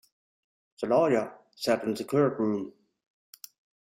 [0.81, 2.73] The lawyer sat in the courtroom.